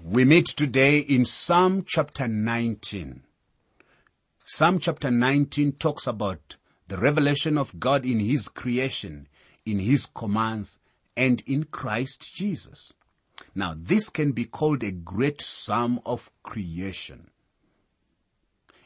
We 0.00 0.24
meet 0.24 0.46
today 0.46 1.00
in 1.00 1.24
Psalm 1.24 1.82
chapter 1.84 2.28
19. 2.28 3.24
Psalm 4.44 4.78
chapter 4.78 5.10
19 5.10 5.72
talks 5.72 6.06
about 6.06 6.56
the 6.86 6.96
revelation 6.98 7.58
of 7.58 7.80
God 7.80 8.06
in 8.06 8.20
His 8.20 8.46
creation, 8.46 9.26
in 9.66 9.80
His 9.80 10.06
commands, 10.06 10.78
and 11.16 11.42
in 11.46 11.64
Christ 11.64 12.32
Jesus. 12.32 12.92
Now, 13.56 13.74
this 13.76 14.08
can 14.08 14.30
be 14.30 14.44
called 14.44 14.84
a 14.84 14.92
great 14.92 15.42
psalm 15.42 16.00
of 16.06 16.30
creation. 16.44 17.32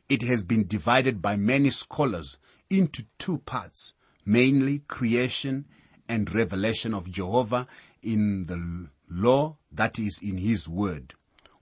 It 0.09 0.23
has 0.23 0.43
been 0.43 0.67
divided 0.67 1.21
by 1.21 1.37
many 1.37 1.69
scholars 1.69 2.39
into 2.71 3.05
two 3.19 3.37
parts, 3.39 3.93
mainly 4.25 4.79
creation 4.89 5.67
and 6.09 6.35
revelation 6.35 6.95
of 6.95 7.11
Jehovah 7.11 7.67
in 8.03 8.47
the 8.47 8.89
law 9.11 9.59
that 9.73 9.99
is 9.99 10.21
in 10.23 10.39
His 10.39 10.69
Word. 10.69 11.15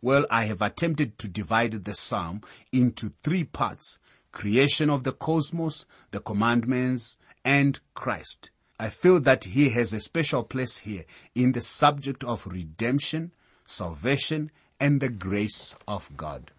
Well, 0.03 0.27
I 0.31 0.45
have 0.47 0.63
attempted 0.63 1.19
to 1.19 1.29
divide 1.29 1.85
the 1.85 1.95
psalm 1.95 2.43
into 2.73 3.13
three 3.23 3.45
parts. 3.45 3.99
Creation 4.33 4.89
of 4.89 5.05
the 5.05 5.13
cosmos, 5.13 5.87
the 6.11 6.21
commandments, 6.21 7.17
and 7.45 7.81
Christ. 7.95 8.51
I 8.79 8.89
feel 8.89 9.21
that 9.21 9.45
he 9.45 9.69
has 9.71 9.93
a 9.93 10.01
special 10.01 10.43
place 10.43 10.79
here 10.79 11.05
in 11.35 11.53
the 11.53 11.61
subject 11.61 12.25
of 12.25 12.47
redemption, 12.47 13.33
salvation, 13.67 14.51
and 14.79 15.01
the 15.01 15.11
grace 15.11 15.75
of 15.87 16.17
God. 16.17 16.51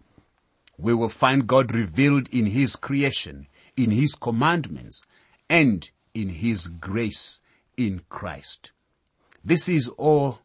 We 0.78 0.94
will 0.94 1.08
find 1.08 1.48
God 1.48 1.74
revealed 1.74 2.28
in 2.28 2.46
his 2.46 2.76
creation, 2.76 3.48
in 3.76 3.90
his 3.90 4.14
commandments, 4.14 5.02
and 5.50 5.90
in 6.14 6.28
his 6.28 6.68
grace 6.68 7.40
in 7.76 8.02
Christ. 8.08 8.70
This 9.44 9.68
is 9.68 9.88
all 9.88 10.38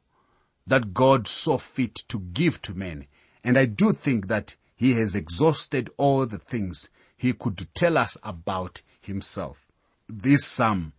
that 0.68 0.94
God 0.94 1.28
saw 1.28 1.58
fit 1.58 1.96
to 2.10 2.20
give 2.20 2.62
to 2.64 2.74
men. 2.74 3.08
And 3.44 3.58
I 3.58 3.66
do 3.66 3.94
think 3.94 4.28
that 4.28 4.56
he 4.76 4.94
has 4.94 5.16
exhausted 5.16 5.90
all 5.98 6.26
the 6.26 6.38
things 6.38 6.90
he 7.18 7.34
could 7.34 7.68
tell 7.74 7.98
us 7.98 8.18
about 8.22 8.82
himself. 9.02 9.66
This 10.08 10.46
psalm 10.46 10.94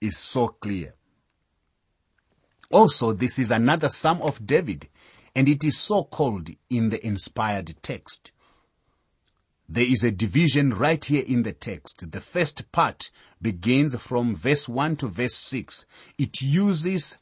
is 0.00 0.18
so 0.18 0.48
clear. 0.48 0.94
Also, 2.70 3.12
this 3.12 3.38
is 3.38 3.50
another 3.50 3.88
psalm 3.88 4.20
of 4.22 4.44
David, 4.44 4.88
and 5.34 5.48
it 5.48 5.64
is 5.64 5.78
so 5.78 6.04
called 6.04 6.50
in 6.68 6.88
the 6.88 7.04
inspired 7.06 7.74
text. 7.82 8.32
There 9.68 9.86
is 9.86 10.04
a 10.04 10.10
division 10.10 10.70
right 10.70 11.02
here 11.02 11.24
in 11.26 11.44
the 11.44 11.52
text. 11.52 12.10
The 12.10 12.20
first 12.20 12.70
part 12.72 13.10
begins 13.40 13.94
from 13.96 14.34
verse 14.34 14.68
1 14.68 14.96
to 14.96 15.08
verse 15.08 15.36
6. 15.36 15.86
It 16.18 16.42
uses 16.42 17.16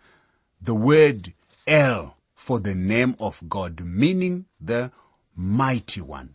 the 0.61 0.75
word 0.75 1.33
El 1.71 2.17
for 2.35 2.59
the 2.59 2.75
name 2.75 3.15
of 3.21 3.49
God, 3.49 3.85
meaning 3.85 4.47
the 4.61 4.91
mighty 5.37 6.01
one. 6.01 6.35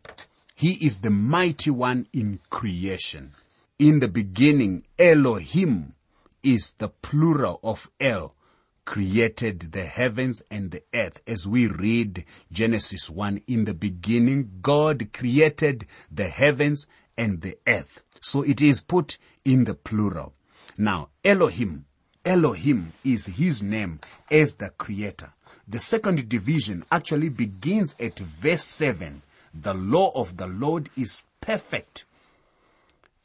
He 0.55 0.75
is 0.86 1.00
the 1.00 1.09
mighty 1.09 1.72
one 1.72 2.08
in 2.14 2.39
creation. 2.50 3.33
In 3.78 4.00
the 4.00 4.08
beginning, 4.08 4.86
Elohim 4.97 5.95
is 6.41 6.75
the 6.78 6.88
plural 6.88 7.59
of 7.66 7.91
El, 8.00 8.33
created 8.86 9.73
the 9.73 9.83
heavens 9.83 10.41
and 10.50 10.72
the 10.72 10.83
earth. 10.94 11.22
As 11.28 11.45
we 11.45 11.67
read 11.67 12.23
Genesis 12.50 13.09
1, 13.09 13.41
in 13.45 13.66
the 13.66 13.73
beginning, 13.73 14.59
God 14.61 15.11
created 15.11 15.86
the 16.09 16.30
heavens 16.30 16.88
and 17.17 17.41
the 17.41 17.58
earth. 17.67 18.03
So 18.22 18.41
it 18.41 18.61
is 18.61 18.80
put 18.80 19.17
in 19.44 19.66
the 19.66 19.75
plural. 19.75 20.33
Now, 20.78 21.09
Elohim, 21.25 21.88
Elohim 22.25 22.91
is 23.03 23.27
his 23.27 23.61
name 23.61 23.99
as 24.31 24.55
the 24.55 24.69
creator. 24.71 25.31
The 25.67 25.79
second 25.79 26.27
division 26.27 26.83
actually 26.91 27.29
begins 27.29 27.95
at 27.99 28.17
verse 28.17 28.63
7. 28.63 29.21
The 29.53 29.75
law 29.75 30.11
of 30.15 30.37
the 30.37 30.47
Lord 30.47 30.89
is 30.97 31.21
perfect. 31.39 32.05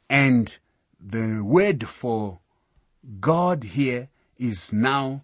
And 0.09 0.55
the 0.99 1.41
word 1.43 1.87
for 1.87 2.39
God 3.19 3.63
here 3.63 4.09
is 4.37 4.71
now 4.71 5.23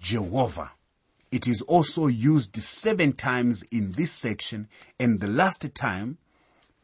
Jehovah. 0.00 0.70
It 1.32 1.48
is 1.48 1.62
also 1.62 2.06
used 2.06 2.54
seven 2.62 3.12
times 3.12 3.64
in 3.72 3.92
this 3.92 4.12
section, 4.12 4.68
and 5.00 5.18
the 5.18 5.26
last 5.26 5.74
time, 5.74 6.18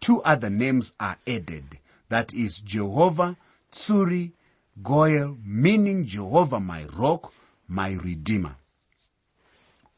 two 0.00 0.20
other 0.22 0.50
names 0.50 0.92
are 0.98 1.18
added. 1.24 1.78
That 2.08 2.34
is 2.34 2.58
Jehovah 2.58 3.36
Tsuri 3.70 4.32
Goel, 4.82 5.36
meaning 5.44 6.06
Jehovah 6.06 6.60
my 6.60 6.84
rock, 6.96 7.32
my 7.68 7.92
redeemer. 7.92 8.56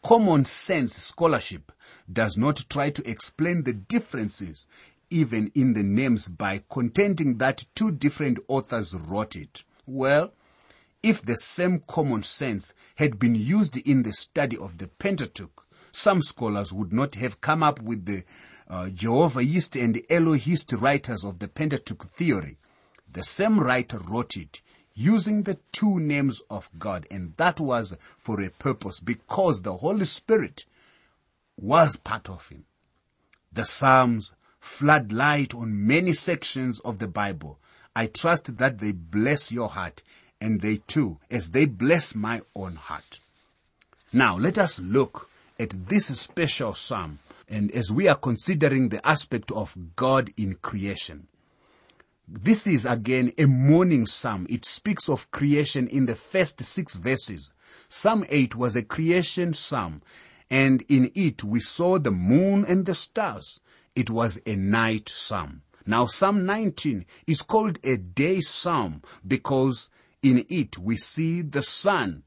Common 0.02 0.44
sense 0.44 0.94
scholarship 0.94 1.70
does 2.12 2.36
not 2.36 2.64
try 2.68 2.90
to 2.90 3.08
explain 3.08 3.62
the 3.62 3.72
differences 3.72 4.66
even 5.10 5.52
in 5.54 5.74
the 5.74 5.82
names 5.82 6.26
by 6.26 6.64
contending 6.70 7.38
that 7.38 7.66
two 7.74 7.92
different 7.92 8.38
authors 8.48 8.94
wrote 8.94 9.36
it. 9.36 9.62
Well, 9.86 10.32
if 11.02 11.22
the 11.22 11.36
same 11.36 11.80
common 11.86 12.22
sense 12.22 12.72
had 12.96 13.18
been 13.18 13.34
used 13.34 13.76
in 13.76 14.02
the 14.02 14.12
study 14.12 14.56
of 14.56 14.78
the 14.78 14.88
Pentateuch, 14.88 15.66
some 15.92 16.22
scholars 16.22 16.72
would 16.72 16.92
not 16.92 17.16
have 17.16 17.40
come 17.40 17.62
up 17.62 17.80
with 17.82 18.06
the 18.06 18.24
uh, 18.68 18.88
Jehovahist 18.88 19.76
and 19.76 20.00
Elohist 20.08 20.72
writers 20.72 21.24
of 21.24 21.38
the 21.38 21.48
Pentateuch 21.48 22.04
theory. 22.06 22.58
The 23.12 23.22
same 23.22 23.60
writer 23.60 23.98
wrote 23.98 24.36
it 24.36 24.62
using 24.94 25.42
the 25.42 25.58
two 25.70 25.98
names 26.00 26.40
of 26.50 26.70
God, 26.78 27.06
and 27.10 27.34
that 27.36 27.60
was 27.60 27.96
for 28.18 28.40
a 28.42 28.50
purpose 28.50 29.00
because 29.00 29.62
the 29.62 29.74
Holy 29.74 30.04
Spirit 30.04 30.66
was 31.56 31.96
part 31.96 32.28
of 32.28 32.48
him. 32.48 32.64
The 33.52 33.64
Psalms 33.64 34.32
flood 34.60 35.12
light 35.12 35.54
on 35.54 35.86
many 35.86 36.12
sections 36.12 36.80
of 36.80 36.98
the 36.98 37.08
Bible. 37.08 37.58
I 37.94 38.06
trust 38.06 38.56
that 38.56 38.78
they 38.78 38.92
bless 38.92 39.52
your 39.52 39.68
heart 39.68 40.02
and 40.40 40.60
they 40.60 40.78
too, 40.78 41.18
as 41.30 41.50
they 41.50 41.66
bless 41.66 42.14
my 42.14 42.40
own 42.54 42.76
heart. 42.76 43.20
Now 44.12 44.36
let 44.36 44.58
us 44.58 44.80
look 44.80 45.28
at 45.58 45.88
this 45.88 46.06
special 46.18 46.74
psalm 46.74 47.18
and 47.48 47.70
as 47.72 47.92
we 47.92 48.08
are 48.08 48.16
considering 48.16 48.88
the 48.88 49.06
aspect 49.06 49.52
of 49.52 49.76
God 49.96 50.30
in 50.36 50.54
creation. 50.54 51.28
This 52.34 52.66
is 52.66 52.86
again 52.86 53.30
a 53.36 53.44
morning 53.44 54.06
psalm. 54.06 54.46
It 54.48 54.64
speaks 54.64 55.10
of 55.10 55.30
creation 55.32 55.86
in 55.86 56.06
the 56.06 56.14
first 56.14 56.62
six 56.62 56.94
verses. 56.94 57.52
Psalm 57.90 58.24
8 58.26 58.56
was 58.56 58.74
a 58.74 58.82
creation 58.82 59.52
psalm, 59.52 60.00
and 60.48 60.82
in 60.88 61.12
it 61.14 61.44
we 61.44 61.60
saw 61.60 61.98
the 61.98 62.10
moon 62.10 62.64
and 62.64 62.86
the 62.86 62.94
stars. 62.94 63.60
It 63.94 64.08
was 64.08 64.40
a 64.46 64.56
night 64.56 65.10
psalm. 65.10 65.60
Now 65.84 66.06
Psalm 66.06 66.46
19 66.46 67.04
is 67.26 67.42
called 67.42 67.78
a 67.84 67.98
day 67.98 68.40
psalm 68.40 69.02
because 69.28 69.90
in 70.22 70.46
it 70.48 70.78
we 70.78 70.96
see 70.96 71.42
the 71.42 71.62
sun. 71.62 72.22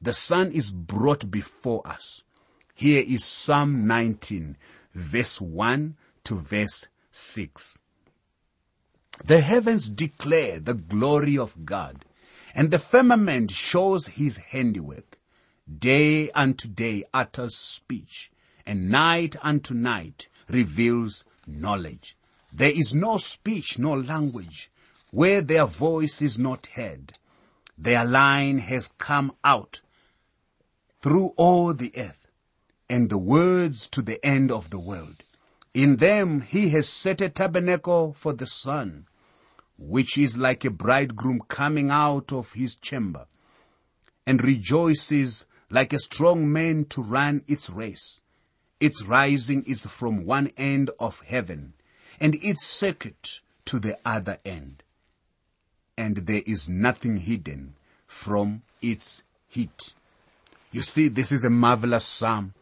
The 0.00 0.12
sun 0.12 0.52
is 0.52 0.70
brought 0.70 1.32
before 1.32 1.84
us. 1.84 2.22
Here 2.76 3.02
is 3.04 3.24
Psalm 3.24 3.88
19, 3.88 4.56
verse 4.94 5.40
1 5.40 5.96
to 6.22 6.36
verse 6.36 6.86
6. 7.10 7.77
The 9.24 9.40
heavens 9.40 9.88
declare 9.88 10.58
the 10.58 10.74
glory 10.74 11.36
of 11.36 11.66
God, 11.66 12.04
and 12.54 12.70
the 12.70 12.78
firmament 12.78 13.50
shows 13.50 14.06
his 14.06 14.38
handiwork. 14.38 15.18
Day 15.68 16.30
unto 16.30 16.66
day 16.66 17.04
utters 17.12 17.54
speech, 17.54 18.30
and 18.64 18.88
night 18.88 19.36
unto 19.42 19.74
night 19.74 20.28
reveals 20.48 21.24
knowledge. 21.46 22.16
There 22.52 22.70
is 22.70 22.94
no 22.94 23.18
speech 23.18 23.78
nor 23.78 23.98
language 24.02 24.70
where 25.10 25.42
their 25.42 25.66
voice 25.66 26.22
is 26.22 26.38
not 26.38 26.66
heard. 26.74 27.12
Their 27.76 28.04
line 28.04 28.58
has 28.58 28.92
come 28.98 29.32
out 29.44 29.82
through 31.00 31.34
all 31.36 31.74
the 31.74 31.92
earth, 31.96 32.28
and 32.88 33.10
the 33.10 33.18
words 33.18 33.88
to 33.88 34.00
the 34.00 34.24
end 34.24 34.50
of 34.50 34.70
the 34.70 34.78
world. 34.78 35.22
In 35.74 35.96
them 35.96 36.40
he 36.40 36.70
has 36.70 36.88
set 36.88 37.20
a 37.20 37.28
tabernacle 37.28 38.14
for 38.14 38.32
the 38.32 38.46
sun, 38.46 39.06
which 39.78 40.18
is 40.18 40.36
like 40.36 40.64
a 40.64 40.70
bridegroom 40.70 41.40
coming 41.48 41.90
out 41.90 42.32
of 42.32 42.52
his 42.52 42.74
chamber, 42.76 43.26
and 44.26 44.44
rejoices 44.44 45.46
like 45.70 45.92
a 45.92 45.98
strong 45.98 46.52
man 46.52 46.84
to 46.86 47.00
run 47.00 47.42
its 47.46 47.70
race. 47.70 48.20
Its 48.80 49.04
rising 49.04 49.64
is 49.66 49.86
from 49.86 50.24
one 50.24 50.50
end 50.56 50.90
of 50.98 51.22
heaven, 51.26 51.74
and 52.20 52.34
its 52.36 52.66
circuit 52.66 53.40
to 53.64 53.78
the 53.78 53.96
other 54.04 54.38
end. 54.44 54.82
And 55.96 56.16
there 56.18 56.42
is 56.46 56.68
nothing 56.68 57.18
hidden 57.18 57.74
from 58.06 58.62
its 58.80 59.22
heat. 59.48 59.94
You 60.70 60.82
see, 60.82 61.08
this 61.08 61.32
is 61.32 61.44
a 61.44 61.50
marvelous 61.50 62.04
psalm. 62.04 62.54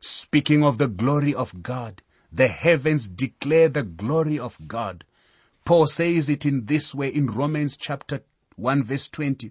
Speaking 0.00 0.64
of 0.64 0.78
the 0.78 0.88
glory 0.88 1.34
of 1.34 1.62
God, 1.62 2.02
the 2.30 2.48
heavens 2.48 3.08
declare 3.08 3.68
the 3.68 3.82
glory 3.82 4.38
of 4.38 4.58
God. 4.66 5.04
Paul 5.64 5.86
says 5.86 6.28
it 6.28 6.44
in 6.44 6.66
this 6.66 6.94
way 6.94 7.08
in 7.08 7.26
Romans 7.26 7.78
chapter 7.78 8.22
1 8.56 8.84
verse 8.84 9.08
20. 9.08 9.50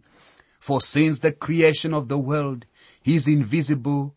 For 0.59 0.79
since 0.79 1.19
the 1.19 1.31
creation 1.31 1.91
of 1.91 2.07
the 2.07 2.19
world, 2.19 2.65
his 3.01 3.27
invisible 3.27 4.15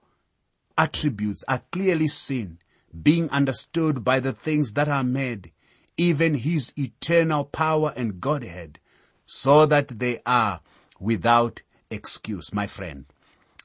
attributes 0.76 1.42
are 1.48 1.62
clearly 1.72 2.08
seen, 2.08 2.58
being 3.02 3.30
understood 3.30 4.04
by 4.04 4.20
the 4.20 4.34
things 4.34 4.72
that 4.74 4.88
are 4.88 5.02
made, 5.02 5.52
even 5.96 6.34
his 6.34 6.72
eternal 6.76 7.44
power 7.44 7.94
and 7.96 8.20
Godhead, 8.20 8.78
so 9.24 9.64
that 9.64 9.98
they 9.98 10.20
are 10.26 10.60
without 11.00 11.62
excuse. 11.90 12.52
My 12.52 12.66
friend, 12.66 13.06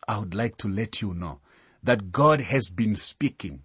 I 0.07 0.19
would 0.19 0.33
like 0.33 0.55
to 0.57 0.69
let 0.69 1.01
you 1.01 1.13
know 1.13 1.39
that 1.83 2.13
God 2.13 2.39
has 2.39 2.69
been 2.69 2.95
speaking. 2.95 3.63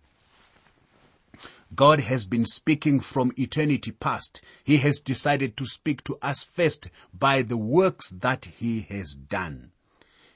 God 1.74 2.00
has 2.00 2.24
been 2.24 2.46
speaking 2.46 3.00
from 3.00 3.32
eternity 3.36 3.90
past. 3.90 4.40
He 4.62 4.76
has 4.78 5.00
decided 5.00 5.56
to 5.56 5.66
speak 5.66 6.04
to 6.04 6.16
us 6.22 6.44
first 6.44 6.88
by 7.12 7.42
the 7.42 7.56
works 7.56 8.10
that 8.10 8.44
He 8.44 8.82
has 8.82 9.14
done. 9.14 9.72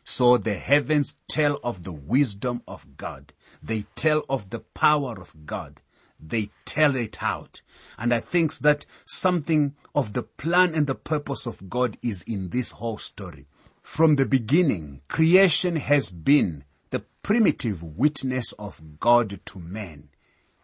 So 0.05 0.39
the 0.39 0.55
heavens 0.55 1.17
tell 1.29 1.61
of 1.63 1.85
the 1.85 1.93
wisdom 1.93 2.63
of 2.67 2.97
God. 2.97 3.33
They 3.63 3.85
tell 3.95 4.25
of 4.29 4.51
the 4.51 4.61
power 4.61 5.21
of 5.21 5.47
God. 5.47 5.81
They 6.19 6.51
tell 6.65 6.97
it 6.97 7.23
out. 7.23 7.63
And 7.97 8.13
I 8.13 8.21
think 8.21 8.59
that 8.59 8.85
something 9.07 9.75
of 9.95 10.13
the 10.13 10.25
plan 10.25 10.75
and 10.75 10.87
the 10.87 10.95
purpose 10.95 11.47
of 11.47 11.71
God 11.71 11.97
is 12.03 12.23
in 12.23 12.51
this 12.51 12.73
whole 12.73 12.99
story. 12.99 13.47
From 13.83 14.17
the 14.17 14.27
beginning, 14.27 15.03
creation 15.09 15.77
has 15.77 16.11
been 16.11 16.65
the 16.91 17.05
primitive 17.23 17.83
witness 17.83 18.53
of 18.59 18.99
God 18.99 19.41
to 19.47 19.59
man, 19.59 20.09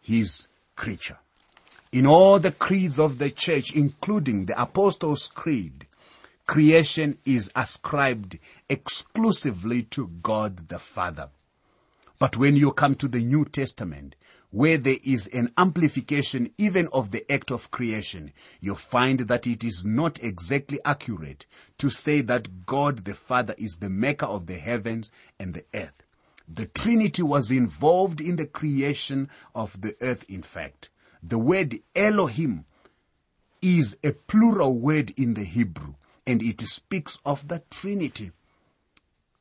his 0.00 0.48
creature. 0.76 1.18
In 1.92 2.06
all 2.06 2.38
the 2.38 2.52
creeds 2.52 2.98
of 2.98 3.18
the 3.18 3.30
church, 3.30 3.74
including 3.74 4.46
the 4.46 4.60
Apostles' 4.60 5.28
Creed, 5.28 5.86
creation 6.46 7.18
is 7.24 7.50
ascribed 7.56 8.38
exclusively 8.68 9.82
to 9.82 10.08
God 10.22 10.68
the 10.68 10.78
Father. 10.78 11.30
But 12.18 12.36
when 12.36 12.56
you 12.56 12.72
come 12.72 12.94
to 12.96 13.08
the 13.08 13.20
New 13.20 13.44
Testament, 13.44 14.16
where 14.50 14.78
there 14.78 14.96
is 15.04 15.26
an 15.28 15.52
amplification 15.58 16.50
even 16.56 16.88
of 16.92 17.10
the 17.10 17.30
act 17.30 17.50
of 17.50 17.70
creation, 17.70 18.32
you 18.60 18.74
find 18.74 19.20
that 19.20 19.46
it 19.46 19.62
is 19.62 19.84
not 19.84 20.22
exactly 20.22 20.78
accurate 20.84 21.44
to 21.76 21.90
say 21.90 22.22
that 22.22 22.64
God 22.64 23.04
the 23.04 23.14
Father 23.14 23.54
is 23.58 23.76
the 23.76 23.90
maker 23.90 24.26
of 24.26 24.46
the 24.46 24.56
heavens 24.56 25.10
and 25.38 25.52
the 25.52 25.64
earth. 25.74 26.05
The 26.48 26.66
Trinity 26.66 27.22
was 27.22 27.50
involved 27.50 28.20
in 28.20 28.36
the 28.36 28.46
creation 28.46 29.28
of 29.54 29.80
the 29.80 29.96
earth, 30.00 30.24
in 30.28 30.42
fact. 30.42 30.90
The 31.22 31.38
word 31.38 31.80
Elohim 31.94 32.66
is 33.60 33.96
a 34.04 34.12
plural 34.12 34.78
word 34.78 35.12
in 35.16 35.34
the 35.34 35.44
Hebrew, 35.44 35.94
and 36.26 36.42
it 36.42 36.60
speaks 36.60 37.18
of 37.24 37.48
the 37.48 37.62
Trinity. 37.70 38.30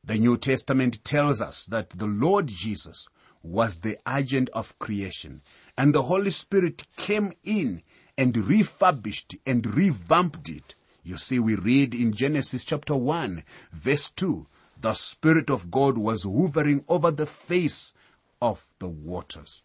The 0.02 0.18
New 0.18 0.36
Testament 0.36 1.04
tells 1.04 1.40
us 1.40 1.64
that 1.64 1.90
the 1.90 2.06
Lord 2.06 2.48
Jesus 2.48 3.08
was 3.42 3.78
the 3.78 3.98
agent 4.08 4.48
of 4.52 4.78
creation. 4.78 5.42
And 5.78 5.94
the 5.94 6.02
Holy 6.02 6.30
Spirit 6.30 6.84
came 6.96 7.32
in 7.44 7.82
and 8.18 8.36
refurbished 8.36 9.36
and 9.46 9.66
revamped 9.66 10.48
it. 10.48 10.74
You 11.02 11.16
see, 11.16 11.38
we 11.38 11.54
read 11.54 11.94
in 11.94 12.12
Genesis 12.12 12.64
chapter 12.64 12.96
1, 12.96 13.44
verse 13.72 14.10
2, 14.10 14.46
the 14.78 14.94
Spirit 14.94 15.50
of 15.50 15.70
God 15.70 15.98
was 15.98 16.24
hovering 16.24 16.84
over 16.88 17.10
the 17.10 17.26
face 17.26 17.94
of 18.40 18.72
the 18.78 18.88
waters. 18.88 19.62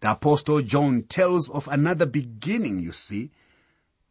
The 0.00 0.12
Apostle 0.12 0.62
John 0.62 1.04
tells 1.04 1.48
of 1.50 1.68
another 1.68 2.06
beginning, 2.06 2.80
you 2.80 2.92
see. 2.92 3.30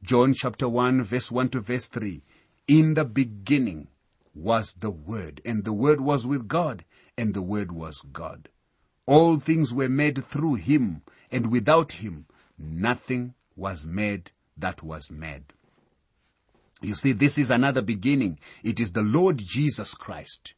John 0.01 0.33
chapter 0.33 0.67
1, 0.67 1.03
verse 1.03 1.31
1 1.31 1.49
to 1.49 1.59
verse 1.59 1.87
3. 1.87 2.23
In 2.67 2.93
the 2.93 3.05
beginning 3.05 3.89
was 4.33 4.73
the 4.73 4.89
Word, 4.89 5.41
and 5.45 5.63
the 5.63 5.73
Word 5.73 6.01
was 6.01 6.25
with 6.25 6.47
God, 6.47 6.85
and 7.17 7.33
the 7.33 7.41
Word 7.41 7.71
was 7.71 8.01
God. 8.01 8.49
All 9.05 9.37
things 9.37 9.73
were 9.73 9.89
made 9.89 10.23
through 10.25 10.55
him, 10.55 11.03
and 11.29 11.51
without 11.51 11.93
him 11.93 12.25
nothing 12.57 13.33
was 13.55 13.85
made 13.85 14.31
that 14.57 14.81
was 14.81 15.11
made. 15.11 15.53
You 16.83 16.95
see, 16.95 17.13
this 17.13 17.37
is 17.37 17.49
another 17.49 17.81
beginning. 17.81 18.39
It 18.61 18.81
is 18.81 18.91
the 18.91 19.03
Lord 19.03 19.37
Jesus 19.37 19.93
Christ. 19.93 20.53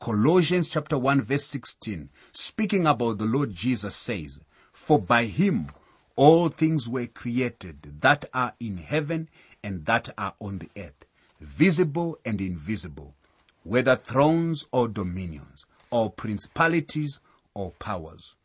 Colossians 0.00 0.70
chapter 0.70 0.96
1 0.96 1.20
verse 1.20 1.44
16, 1.44 2.08
speaking 2.32 2.86
about 2.86 3.18
the 3.18 3.26
Lord 3.26 3.54
Jesus 3.54 3.94
says, 3.94 4.40
For 4.72 4.98
by 4.98 5.26
him 5.26 5.70
all 6.16 6.48
things 6.48 6.88
were 6.88 7.06
created 7.06 8.00
that 8.00 8.24
are 8.32 8.54
in 8.58 8.78
heaven 8.78 9.28
and 9.62 9.84
that 9.84 10.08
are 10.16 10.32
on 10.40 10.58
the 10.60 10.70
earth, 10.78 11.04
visible 11.40 12.18
and 12.24 12.40
invisible, 12.40 13.14
whether 13.62 13.96
thrones 13.96 14.66
or 14.72 14.88
dominions, 14.88 15.66
or 15.90 16.10
principalities 16.10 17.20
or 17.52 17.72
powers. 17.72 18.36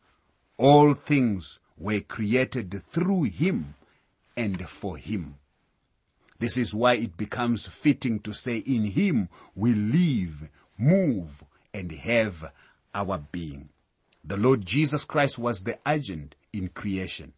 All 0.58 0.92
things 0.92 1.60
were 1.78 2.00
created 2.00 2.82
through 2.90 3.22
him 3.24 3.74
and 4.36 4.68
for 4.68 4.98
him. 4.98 5.36
This 6.42 6.56
is 6.56 6.74
why 6.74 6.94
it 6.94 7.16
becomes 7.16 7.68
fitting 7.68 8.18
to 8.18 8.32
say, 8.32 8.56
in 8.56 8.82
him 8.82 9.28
we 9.54 9.74
live, 9.74 10.48
move, 10.76 11.44
and 11.72 11.92
have 11.92 12.50
our 12.92 13.18
being. 13.30 13.68
The 14.24 14.36
Lord 14.36 14.66
Jesus 14.66 15.04
Christ 15.04 15.38
was 15.38 15.60
the 15.60 15.78
agent 15.86 16.34
in 16.52 16.70
creation. 16.70 17.32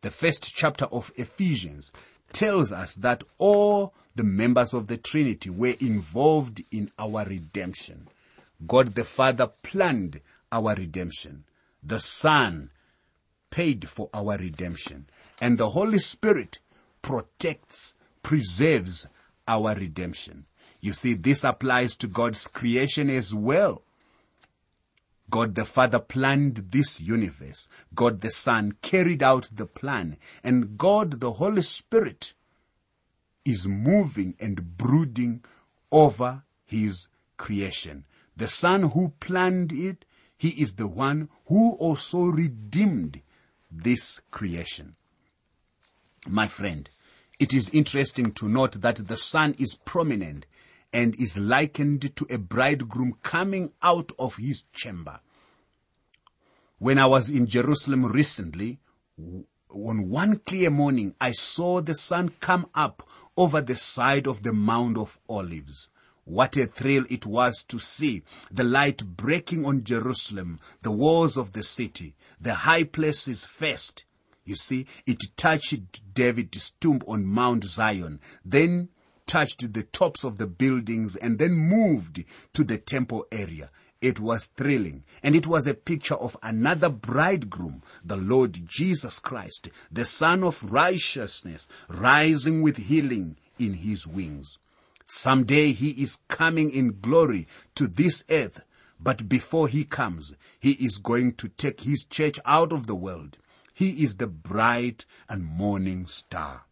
The 0.00 0.10
first 0.10 0.54
chapter 0.54 0.86
of 0.86 1.12
Ephesians 1.16 1.92
tells 2.32 2.72
us 2.72 2.94
that 2.94 3.22
all 3.36 3.92
the 4.14 4.24
members 4.24 4.72
of 4.72 4.86
the 4.86 4.96
Trinity 4.96 5.50
were 5.50 5.76
involved 5.78 6.64
in 6.70 6.90
our 6.98 7.26
redemption. 7.26 8.08
God 8.66 8.94
the 8.94 9.04
Father 9.04 9.48
planned 9.62 10.22
our 10.50 10.74
redemption. 10.74 11.44
The 11.82 12.00
Son 12.00 12.70
paid 13.50 13.90
for 13.90 14.08
our 14.14 14.38
redemption. 14.38 15.04
And 15.38 15.58
the 15.58 15.68
Holy 15.68 15.98
Spirit 15.98 16.60
protects, 17.02 17.94
preserves 18.22 19.08
our 19.46 19.74
redemption. 19.74 20.46
You 20.80 20.92
see, 20.92 21.14
this 21.14 21.44
applies 21.44 21.96
to 21.96 22.06
God's 22.06 22.46
creation 22.46 23.10
as 23.10 23.34
well. 23.34 23.82
God 25.30 25.54
the 25.54 25.64
Father 25.64 25.98
planned 25.98 26.68
this 26.70 27.00
universe. 27.00 27.68
God 27.94 28.20
the 28.20 28.30
Son 28.30 28.72
carried 28.80 29.22
out 29.22 29.50
the 29.52 29.66
plan. 29.66 30.16
And 30.42 30.78
God 30.78 31.20
the 31.20 31.32
Holy 31.32 31.62
Spirit 31.62 32.34
is 33.44 33.66
moving 33.66 34.36
and 34.40 34.76
brooding 34.78 35.44
over 35.90 36.44
His 36.64 37.08
creation. 37.36 38.04
The 38.36 38.48
Son 38.48 38.90
who 38.90 39.12
planned 39.20 39.72
it 39.72 40.04
he 40.38 40.50
is 40.50 40.74
the 40.74 40.86
one 40.86 41.28
who 41.46 41.72
also 41.74 42.20
redeemed 42.20 43.20
this 43.70 44.20
creation. 44.30 44.94
My 46.28 46.46
friend, 46.46 46.88
it 47.38 47.54
is 47.54 47.70
interesting 47.70 48.32
to 48.32 48.48
note 48.48 48.80
that 48.80 48.96
the 49.08 49.16
sun 49.16 49.54
is 49.58 49.78
prominent 49.84 50.46
and 50.92 51.14
is 51.16 51.38
likened 51.38 52.14
to 52.16 52.26
a 52.30 52.38
bridegroom 52.38 53.16
coming 53.22 53.72
out 53.82 54.10
of 54.18 54.36
his 54.36 54.64
chamber. 54.72 55.20
When 56.78 56.98
I 56.98 57.06
was 57.06 57.28
in 57.28 57.46
Jerusalem 57.46 58.06
recently, 58.06 58.78
on 59.70 60.08
one 60.08 60.38
clear 60.46 60.70
morning, 60.70 61.14
I 61.20 61.32
saw 61.32 61.80
the 61.80 61.94
sun 61.94 62.30
come 62.40 62.68
up 62.74 63.08
over 63.36 63.60
the 63.60 63.76
side 63.76 64.26
of 64.26 64.42
the 64.42 64.52
Mount 64.52 64.96
of 64.96 65.18
Olives. 65.28 65.88
What 66.24 66.56
a 66.56 66.66
thrill 66.66 67.04
it 67.08 67.26
was 67.26 67.64
to 67.68 67.78
see 67.78 68.22
the 68.50 68.64
light 68.64 69.04
breaking 69.04 69.64
on 69.64 69.84
Jerusalem, 69.84 70.60
the 70.82 70.90
walls 70.90 71.36
of 71.36 71.52
the 71.52 71.62
city, 71.62 72.14
the 72.40 72.54
high 72.54 72.84
places 72.84 73.44
first. 73.44 74.04
You 74.48 74.54
see, 74.54 74.86
it 75.04 75.36
touched 75.36 76.14
David's 76.14 76.70
tomb 76.80 77.02
on 77.06 77.26
Mount 77.26 77.64
Zion, 77.64 78.18
then 78.46 78.88
touched 79.26 79.74
the 79.74 79.82
tops 79.82 80.24
of 80.24 80.38
the 80.38 80.46
buildings 80.46 81.16
and 81.16 81.38
then 81.38 81.52
moved 81.52 82.24
to 82.54 82.64
the 82.64 82.78
temple 82.78 83.26
area. 83.30 83.68
It 84.00 84.20
was 84.20 84.46
thrilling 84.46 85.04
and 85.22 85.36
it 85.36 85.46
was 85.46 85.66
a 85.66 85.74
picture 85.74 86.14
of 86.14 86.34
another 86.42 86.88
bridegroom, 86.88 87.82
the 88.02 88.16
Lord 88.16 88.58
Jesus 88.64 89.18
Christ, 89.18 89.68
the 89.92 90.06
Son 90.06 90.42
of 90.42 90.72
righteousness, 90.72 91.68
rising 91.86 92.62
with 92.62 92.78
healing 92.78 93.36
in 93.58 93.74
his 93.74 94.06
wings. 94.06 94.56
Someday 95.04 95.72
he 95.72 95.90
is 95.90 96.20
coming 96.28 96.70
in 96.70 97.00
glory 97.02 97.46
to 97.74 97.86
this 97.86 98.24
earth. 98.30 98.64
But 98.98 99.28
before 99.28 99.68
he 99.68 99.84
comes, 99.84 100.32
he 100.58 100.72
is 100.72 100.96
going 100.96 101.34
to 101.34 101.48
take 101.48 101.82
his 101.82 102.06
church 102.08 102.40
out 102.46 102.72
of 102.72 102.86
the 102.86 102.96
world. 102.96 103.36
He 103.78 104.02
is 104.02 104.16
the 104.16 104.26
bright 104.26 105.06
and 105.28 105.44
morning 105.44 106.08
star. 106.08 106.64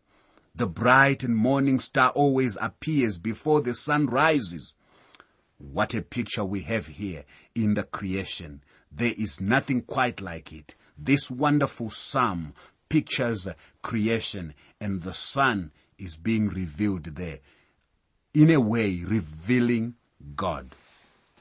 The 0.56 0.66
bright 0.66 1.22
and 1.22 1.36
morning 1.36 1.78
star 1.78 2.10
always 2.10 2.58
appears 2.60 3.16
before 3.16 3.60
the 3.60 3.74
sun 3.74 4.06
rises. 4.06 4.74
What 5.56 5.94
a 5.94 6.02
picture 6.02 6.44
we 6.44 6.62
have 6.62 6.88
here 6.88 7.24
in 7.54 7.74
the 7.74 7.84
creation. 7.84 8.64
There 8.90 9.14
is 9.16 9.40
nothing 9.40 9.82
quite 9.82 10.20
like 10.20 10.52
it. 10.52 10.74
This 10.98 11.30
wonderful 11.30 11.90
psalm 11.90 12.54
pictures 12.88 13.46
creation 13.82 14.52
and 14.80 15.02
the 15.02 15.14
sun 15.14 15.70
is 15.98 16.16
being 16.16 16.48
revealed 16.48 17.04
there 17.04 17.38
in 18.34 18.50
a 18.50 18.58
way 18.58 19.04
revealing 19.04 19.94
God. 20.34 20.74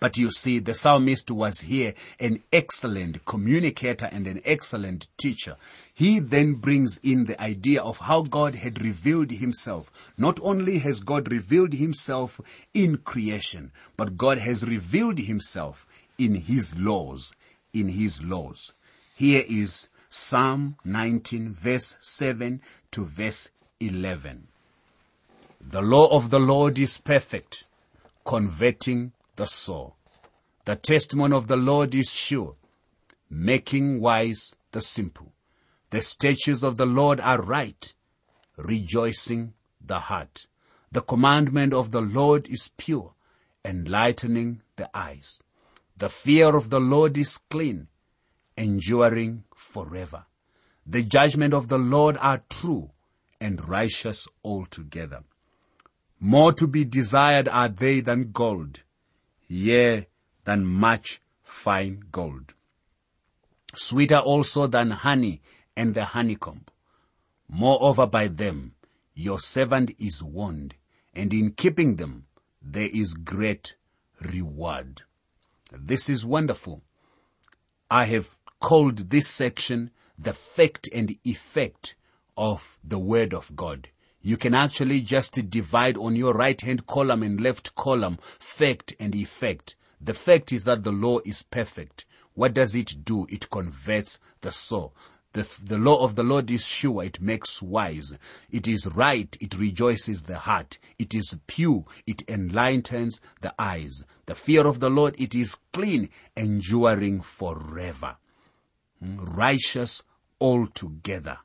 But 0.06 0.20
you 0.20 0.30
see, 0.30 0.60
the 0.60 0.76
psalmist 0.76 1.32
was 1.32 1.62
here 1.62 1.96
an 2.20 2.44
excellent 2.54 3.26
communicator 3.26 4.06
and 4.06 4.28
an 4.28 4.40
excellent 4.46 5.08
teacher. 5.18 5.56
He 5.96 6.20
then 6.20 6.54
brings 6.62 7.00
in 7.02 7.26
the 7.26 7.42
idea 7.42 7.82
of 7.82 7.98
how 7.98 8.22
God 8.22 8.54
had 8.54 8.84
revealed 8.84 9.32
himself. 9.32 10.14
Not 10.16 10.40
only 10.44 10.78
has 10.78 11.00
God 11.00 11.32
revealed 11.32 11.74
himself 11.74 12.40
in 12.72 12.98
creation, 12.98 13.72
but 13.98 14.16
God 14.16 14.38
has 14.38 14.64
revealed 14.64 15.18
himself 15.18 15.88
in 16.20 16.36
his 16.36 16.78
laws, 16.78 17.34
in 17.74 17.90
his 17.90 18.22
laws. 18.22 18.74
Here 19.16 19.44
is 19.50 19.90
Psalm 20.12 20.76
19 20.86 21.56
verse 21.56 21.96
7 22.00 22.62
to 22.92 23.06
verse 23.06 23.50
11. 23.80 24.50
The 25.60 25.82
law 25.82 26.16
of 26.16 26.30
the 26.30 26.40
Lord 26.40 26.78
is 26.78 27.00
perfect, 27.00 27.64
converting 28.24 29.14
the 29.36 29.46
soul. 29.46 29.96
The 30.66 30.76
testimony 30.76 31.36
of 31.36 31.48
the 31.48 31.56
Lord 31.56 31.94
is 31.94 32.12
sure, 32.12 32.56
making 33.30 34.02
wise 34.02 34.56
the 34.72 34.82
simple. 34.82 35.34
The 35.92 36.02
statutes 36.02 36.64
of 36.64 36.78
the 36.78 36.86
Lord 36.86 37.20
are 37.20 37.42
right, 37.42 37.94
rejoicing 38.58 39.54
the 39.80 40.00
heart. 40.00 40.48
The 40.92 41.02
commandment 41.02 41.74
of 41.74 41.92
the 41.92 42.02
Lord 42.02 42.48
is 42.48 42.72
pure, 42.78 43.14
enlightening 43.64 44.62
the 44.76 44.90
eyes. 44.98 45.42
The 45.98 46.10
fear 46.10 46.56
of 46.56 46.70
the 46.70 46.80
Lord 46.80 47.18
is 47.18 47.40
clean, 47.50 47.88
enduring 48.58 49.44
forever. 49.56 50.26
The 50.86 51.04
judgment 51.04 51.54
of 51.54 51.68
the 51.68 51.78
Lord 51.78 52.18
are 52.20 52.44
true 52.50 52.92
and 53.40 53.68
righteous 53.68 54.28
altogether. 54.44 55.24
More 56.20 56.54
to 56.54 56.68
be 56.68 56.86
desired 56.86 57.48
are 57.50 57.70
they 57.70 58.00
than 58.00 58.32
gold, 58.32 58.82
yea, 59.48 60.08
than 60.44 60.66
much 60.66 61.22
fine 61.44 62.04
gold. 62.12 62.54
Sweeter 63.74 64.18
also 64.18 64.68
than 64.68 64.92
honey 64.92 65.42
and 65.76 65.94
the 65.94 66.06
honeycomb. 66.06 66.66
Moreover 67.48 68.08
by 68.08 68.28
them 68.28 68.76
your 69.14 69.40
servant 69.40 69.92
is 70.00 70.24
warned, 70.24 70.76
and 71.14 71.34
in 71.34 71.52
keeping 71.52 71.96
them 71.96 72.26
there 72.62 72.90
is 72.92 73.14
great 73.14 73.76
reward. 74.22 75.04
This 75.72 76.10
is 76.10 76.26
wonderful. 76.26 76.84
I 77.90 78.06
have 78.06 78.38
called 78.60 79.10
this 79.10 79.28
section 79.28 79.92
the 80.18 80.34
fact 80.34 80.90
and 80.94 81.16
effect 81.24 81.96
of 82.38 82.80
the 82.84 83.00
Word 83.00 83.34
of 83.34 83.56
God. 83.56 83.90
You 84.26 84.38
can 84.38 84.56
actually 84.56 85.02
just 85.02 85.52
divide 85.52 85.98
on 85.98 86.16
your 86.16 86.34
right 86.34 86.60
hand 86.60 86.88
column 86.88 87.22
and 87.22 87.40
left 87.40 87.76
column 87.76 88.18
fact 88.40 88.96
and 89.00 89.14
effect. 89.14 89.76
The 90.02 90.16
fact 90.16 90.52
is 90.52 90.64
that 90.64 90.82
the 90.82 90.92
law 90.92 91.20
is 91.24 91.44
perfect. 91.44 92.08
What 92.34 92.56
does 92.56 92.74
it 92.74 93.06
do? 93.06 93.28
It 93.30 93.52
converts 93.52 94.20
the 94.42 94.52
soul. 94.52 94.96
The, 95.34 95.48
the 95.64 95.78
law 95.78 96.04
of 96.04 96.16
the 96.16 96.24
Lord 96.24 96.50
is 96.50 96.66
sure. 96.68 97.04
It 97.04 97.22
makes 97.22 97.62
wise. 97.62 98.18
It 98.50 98.68
is 98.68 98.88
right. 98.88 99.38
It 99.40 99.60
rejoices 99.60 100.24
the 100.24 100.40
heart. 100.40 100.80
It 100.98 101.14
is 101.14 101.38
pure. 101.46 101.86
It 102.08 102.28
enlightens 102.28 103.22
the 103.42 103.54
eyes. 103.60 104.04
The 104.26 104.34
fear 104.34 104.66
of 104.66 104.80
the 104.80 104.90
Lord, 104.90 105.14
it 105.20 105.36
is 105.36 105.56
clean, 105.72 106.10
enduring 106.36 107.22
forever. 107.22 108.18
Hmm? 109.00 109.20
Righteous 109.20 110.02
altogether. 110.42 111.38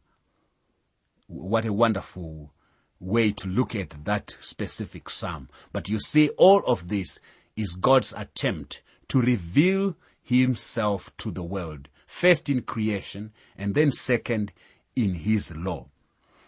What 1.27 1.67
a 1.67 1.75
wonderful 1.75 2.55
way 3.01 3.33
to 3.33 3.49
look 3.49 3.75
at 3.75 4.05
that 4.05 4.37
specific 4.41 5.09
psalm. 5.09 5.49
But 5.73 5.89
you 5.89 5.99
see, 5.99 6.29
all 6.31 6.63
of 6.67 6.89
this 6.89 7.19
is 7.57 7.75
God's 7.75 8.15
attempt 8.17 8.83
to 9.09 9.21
reveal 9.21 9.97
himself 10.23 11.11
to 11.17 11.31
the 11.31 11.43
world 11.43 11.89
first 12.07 12.49
in 12.49 12.63
creation 12.63 13.33
and 13.57 13.75
then 13.75 13.93
second 13.93 14.53
in 14.97 15.15
his 15.15 15.55
law. 15.55 15.87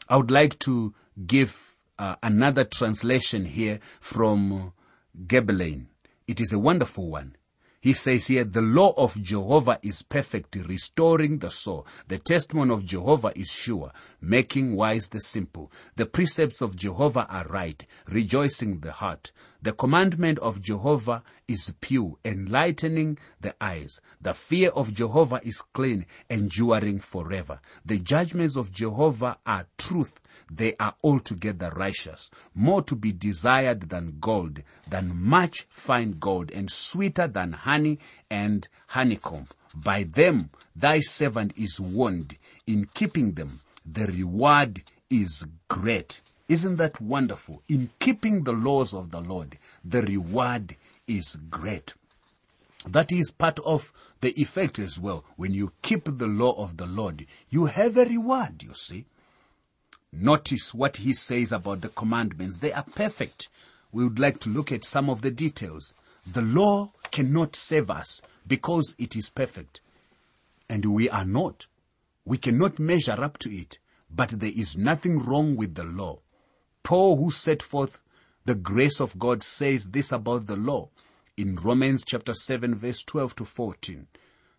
I 0.08 0.16
would 0.16 0.30
like 0.30 0.58
to 0.60 0.94
give 1.26 1.76
uh, 1.98 2.16
another 2.22 2.64
translation 2.64 3.44
here 3.44 3.78
from 4.00 4.72
Gaebelein. 5.26 5.86
It 6.26 6.40
is 6.40 6.52
a 6.52 6.58
wonderful 6.58 7.08
one. 7.08 7.36
He 7.82 7.94
says 7.94 8.28
here, 8.28 8.44
the 8.44 8.62
law 8.62 8.94
of 8.96 9.20
Jehovah 9.20 9.80
is 9.82 10.02
perfect, 10.02 10.54
restoring 10.54 11.38
the 11.38 11.50
soul. 11.50 11.84
The 12.06 12.20
testimony 12.20 12.72
of 12.72 12.84
Jehovah 12.84 13.32
is 13.34 13.50
sure, 13.50 13.90
making 14.20 14.76
wise 14.76 15.08
the 15.08 15.18
simple. 15.18 15.72
The 15.96 16.06
precepts 16.06 16.62
of 16.62 16.76
Jehovah 16.76 17.26
are 17.28 17.44
right, 17.48 17.84
rejoicing 18.06 18.78
the 18.78 18.92
heart. 18.92 19.32
The 19.62 19.72
commandment 19.72 20.40
of 20.40 20.60
Jehovah 20.60 21.22
is 21.46 21.72
pure, 21.80 22.16
enlightening 22.24 23.18
the 23.40 23.54
eyes. 23.60 24.00
The 24.20 24.34
fear 24.34 24.70
of 24.70 24.92
Jehovah 24.92 25.40
is 25.44 25.62
clean, 25.72 26.04
enduring 26.28 26.98
forever. 26.98 27.60
The 27.84 28.00
judgments 28.00 28.56
of 28.56 28.72
Jehovah 28.72 29.38
are 29.46 29.68
truth. 29.78 30.20
They 30.50 30.74
are 30.80 30.96
altogether 31.04 31.72
righteous. 31.76 32.28
More 32.56 32.82
to 32.82 32.96
be 32.96 33.12
desired 33.12 33.82
than 33.88 34.18
gold, 34.18 34.64
than 34.88 35.16
much 35.16 35.68
fine 35.70 36.18
gold, 36.18 36.50
and 36.50 36.68
sweeter 36.68 37.28
than 37.28 37.52
honey 37.52 38.00
and 38.28 38.66
honeycomb. 38.88 39.46
By 39.76 40.02
them 40.02 40.50
thy 40.74 40.98
servant 40.98 41.52
is 41.56 41.78
warned. 41.78 42.36
In 42.66 42.88
keeping 42.92 43.34
them, 43.34 43.60
the 43.86 44.06
reward 44.08 44.82
is 45.08 45.46
great. 45.68 46.20
Isn't 46.52 46.76
that 46.76 47.00
wonderful? 47.00 47.62
In 47.66 47.88
keeping 47.98 48.44
the 48.44 48.52
laws 48.52 48.92
of 48.92 49.10
the 49.10 49.22
Lord, 49.22 49.56
the 49.82 50.02
reward 50.02 50.76
is 51.08 51.38
great. 51.48 51.94
That 52.86 53.10
is 53.10 53.30
part 53.30 53.58
of 53.60 53.90
the 54.20 54.38
effect 54.38 54.78
as 54.78 55.00
well. 55.00 55.24
When 55.36 55.54
you 55.54 55.72
keep 55.80 56.04
the 56.04 56.26
law 56.26 56.62
of 56.62 56.76
the 56.76 56.84
Lord, 56.84 57.24
you 57.48 57.64
have 57.64 57.96
a 57.96 58.04
reward, 58.04 58.62
you 58.62 58.74
see. 58.74 59.06
Notice 60.12 60.74
what 60.74 60.98
he 60.98 61.14
says 61.14 61.52
about 61.52 61.80
the 61.80 61.88
commandments. 61.88 62.58
They 62.58 62.74
are 62.74 62.84
perfect. 62.84 63.48
We 63.90 64.04
would 64.04 64.18
like 64.18 64.38
to 64.40 64.50
look 64.50 64.70
at 64.70 64.84
some 64.84 65.08
of 65.08 65.22
the 65.22 65.30
details. 65.30 65.94
The 66.30 66.42
law 66.42 66.92
cannot 67.10 67.56
save 67.56 67.90
us 67.90 68.20
because 68.46 68.94
it 68.98 69.16
is 69.16 69.30
perfect. 69.30 69.80
And 70.68 70.84
we 70.84 71.08
are 71.08 71.24
not. 71.24 71.66
We 72.26 72.36
cannot 72.36 72.78
measure 72.78 73.24
up 73.24 73.38
to 73.38 73.50
it. 73.50 73.78
But 74.14 74.38
there 74.38 74.52
is 74.54 74.76
nothing 74.76 75.18
wrong 75.18 75.56
with 75.56 75.76
the 75.76 75.84
law. 75.84 76.18
Paul, 76.82 77.16
who 77.16 77.30
set 77.30 77.62
forth 77.62 78.02
the 78.44 78.54
grace 78.54 79.00
of 79.00 79.18
God, 79.18 79.42
says 79.42 79.90
this 79.90 80.12
about 80.12 80.46
the 80.46 80.56
law 80.56 80.90
in 81.36 81.56
Romans 81.56 82.04
chapter 82.06 82.34
7 82.34 82.74
verse 82.74 83.02
12 83.02 83.36
to 83.36 83.44
14. 83.44 84.06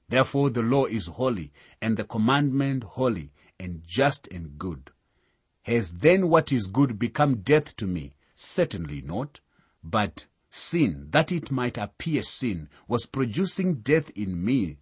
Therefore 0.09 0.49
the 0.49 0.61
law 0.61 0.85
is 0.85 1.07
holy 1.07 1.51
and 1.81 1.97
the 1.97 2.03
commandment 2.03 2.83
holy 2.83 3.31
and 3.59 3.83
just 3.85 4.27
and 4.27 4.57
good. 4.57 4.89
Has 5.63 5.91
then 5.93 6.29
what 6.29 6.51
is 6.51 6.67
good 6.67 6.99
become 6.99 7.37
death 7.37 7.75
to 7.77 7.87
me? 7.87 8.15
Certainly 8.35 9.01
not. 9.01 9.39
But 9.83 10.27
sin, 10.49 11.07
that 11.11 11.31
it 11.31 11.51
might 11.51 11.77
appear 11.77 12.23
sin, 12.23 12.69
was 12.87 13.05
producing 13.05 13.75
death 13.75 14.09
in 14.11 14.43
me 14.43 14.77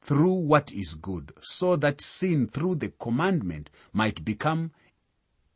through 0.00 0.34
what 0.34 0.72
is 0.72 0.94
good, 0.94 1.32
so 1.40 1.76
that 1.76 2.00
sin 2.00 2.46
through 2.46 2.74
the 2.74 2.90
commandment 2.90 3.70
might 3.92 4.24
become 4.24 4.70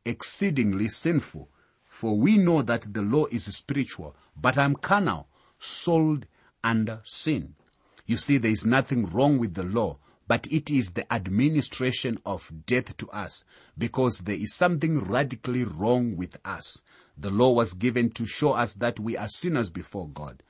exceedingly 0.08 0.88
sinful. 0.88 1.48
For 1.86 2.16
we 2.16 2.36
know 2.36 2.62
that 2.62 2.92
the 2.92 3.02
law 3.02 3.26
is 3.26 3.44
spiritual, 3.44 4.16
but 4.36 4.56
I'm 4.56 4.74
carnal, 4.74 5.28
sold 5.58 6.26
under 6.64 7.00
sin. 7.04 7.54
You 8.06 8.16
see, 8.16 8.38
there 8.38 8.50
is 8.50 8.64
nothing 8.64 9.06
wrong 9.06 9.38
with 9.38 9.54
the 9.54 9.64
law, 9.64 9.98
but 10.26 10.46
it 10.50 10.70
is 10.70 10.92
the 10.92 11.12
administration 11.12 12.18
of 12.24 12.50
death 12.66 12.96
to 12.98 13.10
us 13.10 13.44
because 13.76 14.20
there 14.20 14.36
is 14.36 14.54
something 14.54 15.00
radically 15.00 15.64
wrong 15.64 16.16
with 16.16 16.36
us. 16.44 16.82
The 17.16 17.30
law 17.30 17.52
was 17.52 17.74
given 17.74 18.10
to 18.12 18.26
show 18.26 18.52
us 18.52 18.74
that 18.74 19.00
we 19.00 19.16
are 19.16 19.28
sinners 19.28 19.70
before 19.70 20.08
God. 20.08 20.42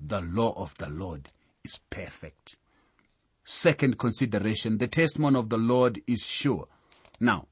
The 0.00 0.20
law 0.20 0.52
of 0.56 0.76
the 0.78 0.88
Lord 0.88 1.30
is 1.64 1.80
perfect. 1.90 2.56
Second 3.44 3.98
consideration, 3.98 4.78
the 4.78 4.88
testimony 4.88 5.38
of 5.38 5.48
the 5.48 5.58
Lord 5.58 6.00
is 6.06 6.24
sure. 6.24 6.66
Now, 7.20 7.46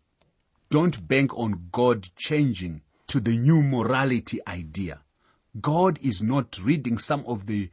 don't 0.75 1.07
bank 1.07 1.33
on 1.39 1.69
God 1.71 2.09
changing 2.17 2.83
to 3.07 3.21
the 3.21 3.37
new 3.37 3.63
morality 3.63 4.41
idea. 4.49 4.99
God 5.61 6.01
is 6.03 6.21
not 6.21 6.59
reading 6.61 6.99
some 6.99 7.25
of 7.29 7.47
the 7.47 7.71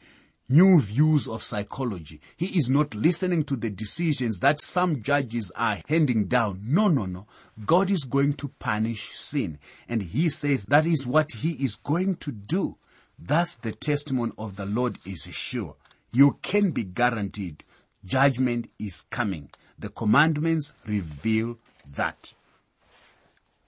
new 0.47 0.79
views 0.79 1.27
of 1.27 1.41
psychology. 1.41 2.21
He 2.37 2.55
is 2.55 2.69
not 2.69 2.93
listening 2.93 3.45
to 3.45 3.55
the 3.55 3.71
decisions 3.71 4.37
that 4.41 4.61
some 4.61 5.01
judges 5.01 5.51
are 5.55 5.79
handing 5.87 6.27
down. 6.27 6.61
No, 6.63 6.89
no, 6.89 7.07
no. 7.07 7.25
God 7.65 7.89
is 7.89 8.03
going 8.03 8.35
to 8.35 8.49
punish 8.59 9.15
sin. 9.15 9.57
And 9.89 10.03
he 10.03 10.29
says 10.29 10.65
that 10.65 10.85
is 10.85 11.07
what 11.07 11.29
he 11.37 11.53
is 11.53 11.77
going 11.77 12.17
to 12.17 12.31
do. 12.31 12.77
Thus 13.17 13.55
the 13.55 13.71
testimony 13.71 14.33
of 14.37 14.57
the 14.57 14.67
Lord 14.67 14.99
is 15.07 15.23
sure. 15.31 15.75
You 16.11 16.37
can 16.43 16.69
be 16.69 16.83
guaranteed 16.83 17.63
judgment 18.05 18.69
is 18.77 19.01
coming. 19.09 19.49
The 19.79 19.89
commandments 19.89 20.73
reveal 20.85 21.57
that. 21.95 22.35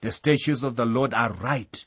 The 0.04 0.12
statutes 0.12 0.62
of 0.62 0.76
the 0.76 0.84
Lord 0.84 1.14
are 1.14 1.32
right. 1.32 1.86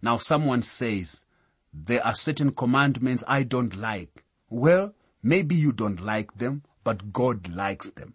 Now 0.00 0.16
someone 0.16 0.62
says, 0.62 1.26
there 1.70 2.02
are 2.02 2.14
certain 2.14 2.52
commandments 2.52 3.22
I 3.28 3.42
don't 3.42 3.76
like. 3.76 4.24
Well, 4.48 4.94
maybe 5.22 5.54
you 5.54 5.72
don't 5.72 6.00
like 6.00 6.38
them, 6.38 6.62
but 6.82 7.12
God 7.12 7.54
likes 7.54 7.90
them. 7.90 8.14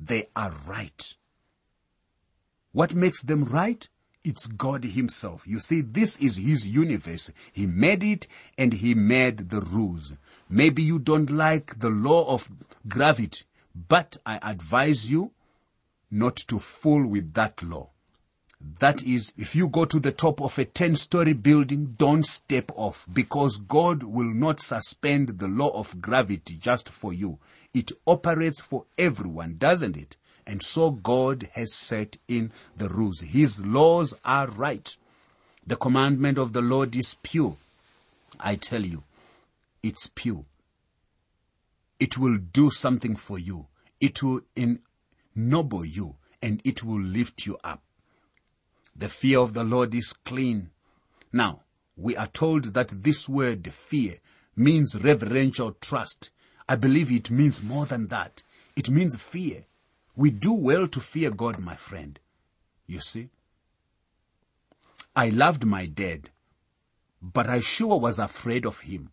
They 0.00 0.30
are 0.34 0.54
right. 0.66 1.16
What 2.72 2.94
makes 2.94 3.22
them 3.22 3.44
right? 3.44 3.86
It's 4.24 4.46
God 4.46 4.84
himself. 4.84 5.46
You 5.46 5.58
see, 5.58 5.82
this 5.82 6.16
is 6.16 6.36
his 6.36 6.66
universe. 6.66 7.30
He 7.52 7.66
made 7.66 8.02
it 8.02 8.26
and 8.56 8.72
he 8.72 8.94
made 8.94 9.50
the 9.50 9.60
rules. 9.60 10.14
Maybe 10.48 10.82
you 10.82 10.98
don't 10.98 11.28
like 11.28 11.78
the 11.78 11.90
law 11.90 12.32
of 12.32 12.50
gravity, 12.88 13.44
but 13.74 14.16
I 14.24 14.38
advise 14.40 15.10
you 15.10 15.32
not 16.10 16.36
to 16.48 16.58
fool 16.58 17.06
with 17.06 17.34
that 17.34 17.62
law. 17.62 17.90
That 18.78 19.02
is, 19.02 19.32
if 19.36 19.54
you 19.54 19.68
go 19.68 19.84
to 19.84 20.00
the 20.00 20.12
top 20.12 20.40
of 20.40 20.58
a 20.58 20.64
10 20.64 20.96
story 20.96 21.34
building, 21.34 21.94
don't 21.98 22.24
step 22.24 22.72
off 22.76 23.06
because 23.12 23.58
God 23.58 24.02
will 24.02 24.32
not 24.32 24.60
suspend 24.60 25.38
the 25.38 25.48
law 25.48 25.68
of 25.70 26.00
gravity 26.00 26.56
just 26.56 26.88
for 26.88 27.12
you. 27.12 27.38
It 27.74 27.92
operates 28.06 28.60
for 28.60 28.86
everyone, 28.96 29.56
doesn't 29.58 29.96
it? 29.96 30.16
And 30.46 30.62
so 30.62 30.90
God 30.90 31.48
has 31.52 31.74
set 31.74 32.16
in 32.26 32.52
the 32.76 32.88
rules. 32.88 33.20
His 33.20 33.60
laws 33.60 34.14
are 34.24 34.48
right. 34.48 34.96
The 35.66 35.76
commandment 35.76 36.38
of 36.38 36.52
the 36.52 36.62
Lord 36.62 36.96
is 36.96 37.16
pure. 37.22 37.56
I 38.40 38.56
tell 38.56 38.84
you, 38.84 39.04
it's 39.82 40.10
pure. 40.14 40.44
It 42.00 42.18
will 42.18 42.38
do 42.38 42.70
something 42.70 43.16
for 43.16 43.38
you. 43.38 43.66
It 44.00 44.22
will 44.22 44.40
ennoble 44.56 45.84
you 45.84 46.16
and 46.42 46.60
it 46.64 46.82
will 46.82 47.00
lift 47.00 47.46
you 47.46 47.58
up. 47.62 47.82
The 48.96 49.08
fear 49.08 49.40
of 49.40 49.54
the 49.54 49.64
Lord 49.64 49.94
is 49.94 50.12
clean. 50.12 50.70
Now, 51.32 51.60
we 51.96 52.16
are 52.16 52.28
told 52.28 52.74
that 52.74 53.02
this 53.02 53.28
word 53.28 53.72
fear 53.72 54.18
means 54.56 54.94
reverential 55.00 55.72
trust. 55.80 56.30
I 56.68 56.76
believe 56.76 57.10
it 57.10 57.30
means 57.30 57.62
more 57.62 57.86
than 57.86 58.06
that. 58.08 58.42
It 58.76 58.88
means 58.88 59.16
fear. 59.16 59.64
We 60.16 60.30
do 60.30 60.52
well 60.52 60.86
to 60.88 61.00
fear 61.00 61.30
God, 61.30 61.58
my 61.58 61.74
friend. 61.74 62.18
You 62.86 63.00
see? 63.00 63.30
I 65.16 65.28
loved 65.28 65.64
my 65.64 65.86
dad, 65.86 66.30
but 67.22 67.48
I 67.48 67.60
sure 67.60 67.98
was 67.98 68.18
afraid 68.18 68.66
of 68.66 68.80
him. 68.80 69.10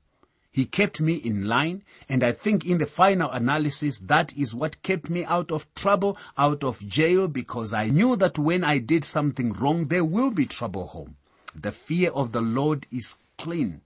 He 0.53 0.65
kept 0.65 0.99
me 0.99 1.13
in 1.13 1.47
line, 1.47 1.83
and 2.09 2.23
I 2.25 2.33
think 2.33 2.65
in 2.65 2.77
the 2.77 2.85
final 2.85 3.31
analysis, 3.31 3.99
that 3.99 4.35
is 4.35 4.53
what 4.53 4.83
kept 4.83 5.09
me 5.09 5.23
out 5.23 5.49
of 5.49 5.73
trouble, 5.75 6.17
out 6.37 6.61
of 6.63 6.85
jail, 6.85 7.29
because 7.29 7.73
I 7.73 7.87
knew 7.87 8.17
that 8.17 8.37
when 8.37 8.63
I 8.63 8.79
did 8.79 9.05
something 9.05 9.53
wrong, 9.53 9.85
there 9.85 10.03
will 10.03 10.29
be 10.29 10.45
trouble 10.45 10.87
home. 10.87 11.15
The 11.55 11.71
fear 11.71 12.11
of 12.11 12.33
the 12.33 12.41
Lord 12.41 12.85
is 12.91 13.17
clean. 13.37 13.81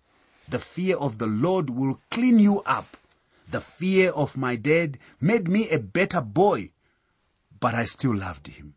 The 0.49 0.59
fear 0.59 0.97
of 0.97 1.19
the 1.19 1.27
Lord 1.27 1.69
will 1.69 1.99
clean 2.09 2.39
you 2.39 2.61
up. 2.63 2.97
The 3.49 3.61
fear 3.61 4.09
of 4.11 4.35
my 4.35 4.55
dad 4.55 4.97
made 5.21 5.47
me 5.47 5.69
a 5.69 5.79
better 5.79 6.21
boy, 6.21 6.71
but 7.59 7.75
I 7.75 7.85
still 7.85 8.15
loved 8.15 8.47
him. 8.47 8.73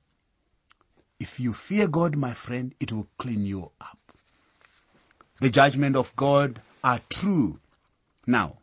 If 1.18 1.40
you 1.40 1.54
fear 1.54 1.88
God, 1.88 2.16
my 2.16 2.32
friend, 2.34 2.74
it 2.78 2.92
will 2.92 3.08
clean 3.16 3.46
you 3.46 3.70
up. 3.80 3.98
The 5.40 5.50
judgment 5.50 5.96
of 5.96 6.14
God 6.16 6.60
are 6.84 7.00
true. 7.08 7.60
Now, 8.28 8.58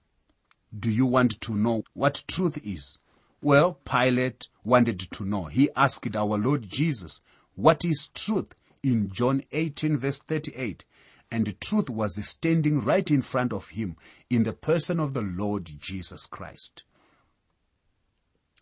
do 0.77 0.91
you 0.91 1.07
want 1.07 1.41
to 1.41 1.55
know 1.55 1.85
what 1.95 2.23
truth 2.27 2.63
is? 2.63 2.99
Well, 3.41 3.79
Pilate 3.83 4.47
wanted 4.63 4.99
to 4.99 5.25
know. 5.25 5.45
He 5.45 5.71
asked 5.75 6.15
our 6.15 6.37
Lord 6.37 6.69
Jesus, 6.69 7.19
what 7.55 7.83
is 7.83 8.11
truth? 8.13 8.53
In 8.83 9.09
John 9.09 9.41
18 9.51 9.97
verse 9.97 10.19
38. 10.19 10.85
And 11.31 11.59
truth 11.59 11.89
was 11.89 12.23
standing 12.23 12.79
right 12.81 13.09
in 13.09 13.23
front 13.23 13.51
of 13.51 13.69
him 13.69 13.97
in 14.29 14.43
the 14.43 14.53
person 14.53 14.99
of 14.99 15.15
the 15.15 15.23
Lord 15.23 15.67
Jesus 15.79 16.27
Christ. 16.27 16.83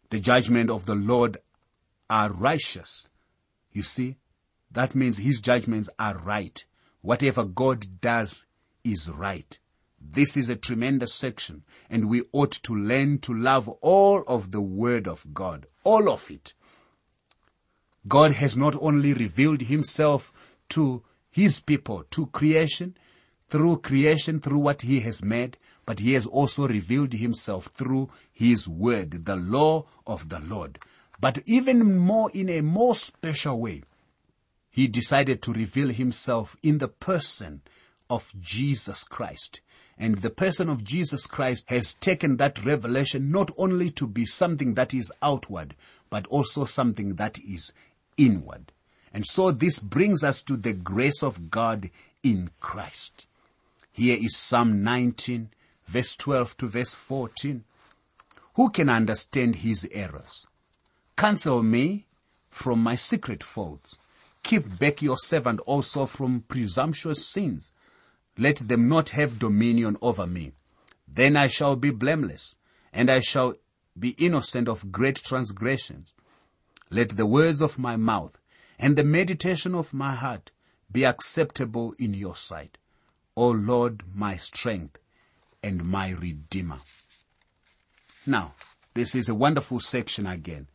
The 0.09 0.21
judgment 0.21 0.69
of 0.69 0.85
the 0.85 0.95
Lord 0.95 1.39
are 2.09 2.31
righteous. 2.31 3.09
You 3.73 3.83
see, 3.83 4.15
that 4.71 4.95
means 4.95 5.17
his 5.17 5.41
judgments 5.41 5.89
are 5.99 6.17
right. 6.17 6.63
Whatever 7.01 7.43
God 7.43 7.99
does 7.99 8.45
is 8.85 9.09
right. 9.09 9.59
This 10.11 10.35
is 10.37 10.49
a 10.49 10.55
tremendous 10.55 11.13
section 11.13 11.63
and 11.89 12.09
we 12.09 12.23
ought 12.31 12.51
to 12.51 12.75
learn 12.75 13.19
to 13.19 13.33
love 13.33 13.69
all 13.81 14.23
of 14.27 14.51
the 14.51 14.61
word 14.61 15.07
of 15.07 15.33
God. 15.33 15.67
All 15.83 16.09
of 16.09 16.29
it. 16.29 16.53
God 18.07 18.33
has 18.33 18.57
not 18.57 18.75
only 18.81 19.13
revealed 19.13 19.61
himself 19.61 20.33
to 20.69 21.03
his 21.31 21.59
people, 21.59 22.03
to 22.11 22.27
creation, 22.27 22.97
through 23.47 23.77
creation, 23.77 24.39
through 24.39 24.59
what 24.59 24.81
he 24.81 24.99
has 24.99 25.23
made, 25.23 25.57
but 25.85 25.99
he 25.99 26.13
has 26.13 26.25
also 26.27 26.67
revealed 26.67 27.13
himself 27.13 27.67
through 27.67 28.09
his 28.31 28.67
word, 28.67 29.25
the 29.25 29.35
law 29.35 29.85
of 30.05 30.29
the 30.29 30.39
Lord. 30.39 30.79
But 31.19 31.39
even 31.45 31.97
more 31.97 32.29
in 32.31 32.49
a 32.49 32.61
more 32.61 32.95
special 32.95 33.59
way, 33.59 33.83
he 34.69 34.87
decided 34.87 35.41
to 35.43 35.53
reveal 35.53 35.89
himself 35.89 36.57
in 36.61 36.79
the 36.79 36.87
person 36.87 37.61
of 38.13 38.31
Jesus 38.39 39.03
Christ. 39.03 39.61
And 39.97 40.19
the 40.19 40.29
person 40.29 40.69
of 40.69 40.83
Jesus 40.83 41.25
Christ 41.25 41.65
has 41.69 41.93
taken 41.95 42.37
that 42.37 42.63
revelation 42.63 43.31
not 43.31 43.49
only 43.57 43.89
to 43.91 44.05
be 44.05 44.25
something 44.25 44.75
that 44.75 44.93
is 44.93 45.11
outward, 45.23 45.75
but 46.11 46.27
also 46.27 46.63
something 46.63 47.15
that 47.15 47.39
is 47.39 47.73
inward. 48.15 48.71
And 49.11 49.25
so 49.25 49.51
this 49.51 49.79
brings 49.79 50.23
us 50.23 50.43
to 50.43 50.57
the 50.57 50.73
grace 50.73 51.23
of 51.23 51.49
God 51.49 51.89
in 52.21 52.51
Christ. 52.59 53.25
Here 53.91 54.17
is 54.19 54.37
Psalm 54.37 54.83
19, 54.83 55.49
verse 55.85 56.15
12 56.15 56.57
to 56.57 56.67
verse 56.67 56.93
14. 56.93 57.63
Who 58.55 58.69
can 58.69 58.89
understand 58.89 59.57
his 59.57 59.87
errors? 59.91 60.45
Cancel 61.17 61.63
me 61.63 62.05
from 62.49 62.83
my 62.83 62.95
secret 62.95 63.43
faults. 63.43 63.97
Keep 64.43 64.77
back 64.77 65.01
your 65.01 65.17
servant 65.17 65.59
also 65.61 66.05
from 66.05 66.43
presumptuous 66.47 67.25
sins. 67.25 67.71
Let 68.37 68.57
them 68.67 68.87
not 68.87 69.09
have 69.09 69.39
dominion 69.39 69.97
over 70.01 70.25
me. 70.25 70.53
Then 71.07 71.37
I 71.37 71.47
shall 71.47 71.75
be 71.75 71.91
blameless, 71.91 72.55
and 72.91 73.11
I 73.11 73.19
shall 73.19 73.55
be 73.97 74.09
innocent 74.11 74.67
of 74.67 74.91
great 74.91 75.17
transgressions. 75.17 76.13
Let 76.89 77.09
the 77.09 77.25
words 77.25 77.61
of 77.61 77.77
my 77.77 77.95
mouth 77.95 78.39
and 78.79 78.95
the 78.95 79.03
meditation 79.03 79.75
of 79.75 79.93
my 79.93 80.13
heart 80.13 80.51
be 80.91 81.05
acceptable 81.05 81.93
in 81.99 82.13
your 82.13 82.35
sight. 82.35 82.77
O 83.35 83.49
Lord, 83.49 84.03
my 84.13 84.35
strength 84.37 84.99
and 85.61 85.85
my 85.85 86.11
redeemer. 86.11 86.79
Now, 88.25 88.55
this 88.93 89.15
is 89.15 89.29
a 89.29 89.35
wonderful 89.35 89.79
section 89.79 90.27
again. 90.27 90.67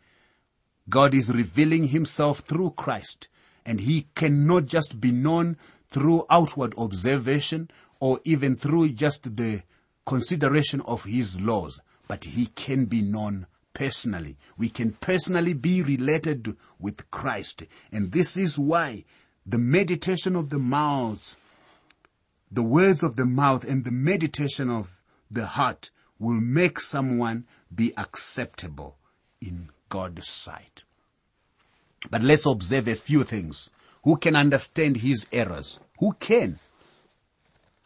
God 0.88 1.14
is 1.14 1.30
revealing 1.30 1.88
himself 1.88 2.40
through 2.40 2.70
Christ 2.70 3.28
and 3.64 3.80
he 3.80 4.06
cannot 4.14 4.66
just 4.66 5.00
be 5.00 5.12
known 5.12 5.56
through 5.88 6.26
outward 6.30 6.74
observation 6.76 7.70
or 8.00 8.20
even 8.24 8.56
through 8.56 8.90
just 8.90 9.36
the 9.36 9.62
consideration 10.06 10.80
of 10.82 11.04
his 11.04 11.40
laws, 11.40 11.80
but 12.06 12.24
he 12.24 12.46
can 12.46 12.86
be 12.86 13.02
known 13.02 13.46
personally. 13.74 14.36
We 14.56 14.68
can 14.68 14.92
personally 14.92 15.52
be 15.52 15.82
related 15.82 16.56
with 16.78 17.10
Christ. 17.10 17.64
And 17.92 18.12
this 18.12 18.36
is 18.36 18.58
why 18.58 19.04
the 19.46 19.58
meditation 19.58 20.36
of 20.36 20.50
the 20.50 20.58
mouth, 20.58 21.36
the 22.50 22.62
words 22.62 23.02
of 23.02 23.16
the 23.16 23.24
mouth 23.24 23.64
and 23.64 23.84
the 23.84 23.90
meditation 23.90 24.70
of 24.70 25.02
the 25.30 25.46
heart 25.46 25.90
will 26.18 26.40
make 26.40 26.80
someone 26.80 27.46
be 27.74 27.92
acceptable 27.96 28.96
in 29.40 29.70
God's 29.88 30.26
sight. 30.26 30.82
But 32.10 32.22
let's 32.22 32.46
observe 32.46 32.88
a 32.88 32.94
few 32.94 33.24
things. 33.24 33.70
Who 34.04 34.16
can 34.16 34.36
understand 34.36 34.98
his 34.98 35.26
errors? 35.32 35.80
Who 35.98 36.12
can? 36.20 36.58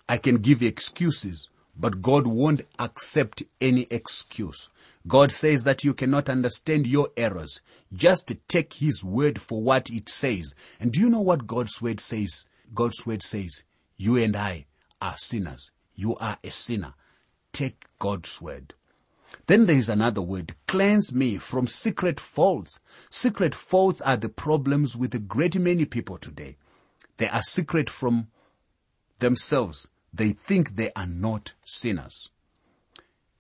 I 0.09 0.19
can 0.19 0.37
give 0.39 0.63
excuses, 0.63 1.49
but 1.77 2.03
God 2.03 2.27
won't 2.27 2.63
accept 2.79 3.43
any 3.61 3.87
excuse. 3.91 4.69
God 5.07 5.33
says 5.33 5.65
that 5.65 5.85
you 5.85 5.95
cannot 5.95 6.29
understand 6.29 6.87
your 6.87 7.09
errors. 7.17 7.61
Just 7.93 8.33
take 8.47 8.75
His 8.75 9.03
word 9.03 9.41
for 9.41 9.61
what 9.63 9.91
it 9.91 10.09
says. 10.09 10.55
And 10.79 10.93
do 10.93 11.01
you 11.01 11.09
know 11.09 11.21
what 11.21 11.47
God's 11.47 11.83
word 11.83 11.99
says? 11.99 12.45
God's 12.75 13.05
word 13.05 13.23
says, 13.23 13.65
you 13.97 14.17
and 14.17 14.37
I 14.37 14.67
are 15.01 15.17
sinners. 15.17 15.71
You 15.95 16.17
are 16.17 16.39
a 16.43 16.51
sinner. 16.51 16.95
Take 17.53 17.85
God's 17.99 18.41
word. 18.41 18.75
Then 19.47 19.67
there 19.67 19.77
is 19.77 19.89
another 19.89 20.23
word, 20.23 20.55
cleanse 20.67 21.13
me 21.13 21.39
from 21.39 21.67
secret 21.67 22.21
faults. 22.21 22.81
Secret 23.11 23.55
faults 23.55 24.01
are 24.01 24.17
the 24.17 24.29
problems 24.29 24.97
with 24.97 25.15
a 25.15 25.19
great 25.19 25.57
many 25.59 25.85
people 25.85 26.19
today. 26.19 26.57
They 27.17 27.29
are 27.29 27.43
secret 27.43 27.91
from 27.91 28.29
themselves. 29.19 29.89
They 30.13 30.33
think 30.33 30.77
they 30.77 30.91
are 30.95 31.07
not 31.07 31.55
sinners. 31.65 32.31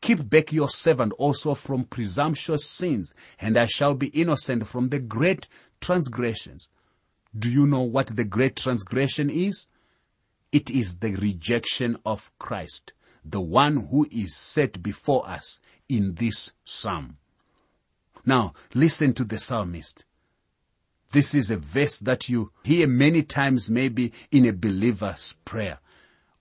Keep 0.01 0.29
back 0.29 0.53
your 0.53 0.69
servant 0.69 1.13
also 1.19 1.55
from 1.55 1.85
presumptuous 1.85 2.69
sins, 2.69 3.15
and 3.39 3.57
I 3.57 3.67
shall 3.67 3.95
be 3.95 4.09
innocent 4.09 4.67
from 4.67 4.89
the 4.89 4.99
great 4.99 5.47
transgressions. 5.81 6.69
Do 7.39 7.51
you 7.51 7.67
know 7.67 7.83
what 7.83 8.09
the 8.09 8.25
great 8.25 8.57
transgression 8.57 9.31
is? 9.31 9.69
It 10.51 10.71
is 10.71 10.97
the 10.97 11.15
rejection 11.15 11.99
of 12.05 12.31
Christ, 12.39 12.93
the 13.25 13.41
one 13.41 13.89
who 13.91 14.07
is 14.11 14.37
set 14.37 14.83
before 14.83 15.27
us 15.29 15.61
in 15.93 16.15
this 16.15 16.53
psalm. 16.65 17.19
Now, 18.25 18.55
listen 18.73 19.13
to 19.15 19.25
the 19.25 19.39
psalmist. 19.39 20.05
This 21.11 21.35
is 21.35 21.51
a 21.51 21.59
verse 21.59 21.99
that 21.99 22.29
you 22.31 22.53
hear 22.65 22.87
many 22.87 23.23
times 23.23 23.69
maybe 23.69 24.13
in 24.31 24.47
a 24.47 24.53
believer's 24.53 25.37
prayer. 25.45 25.79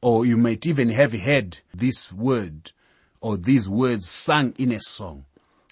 Or 0.02 0.26
you 0.26 0.38
might 0.38 0.66
even 0.66 0.90
have 0.90 1.12
heard 1.12 1.60
this 1.74 2.12
word 2.12 2.72
or 3.20 3.38
these 3.38 3.68
words 3.68 4.08
sung 4.08 4.54
in 4.58 4.72
a 4.72 4.80
song. 4.80 5.26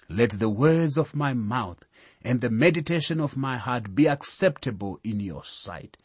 Let 0.08 0.38
the 0.38 0.50
words 0.50 0.98
of 0.98 1.14
my 1.14 1.32
mouth 1.32 1.84
and 2.22 2.40
the 2.40 2.50
meditation 2.50 3.20
of 3.20 3.36
my 3.36 3.56
heart 3.56 3.94
be 3.94 4.06
acceptable 4.06 5.00
in 5.02 5.20
your 5.20 5.44
sight. 5.44 5.96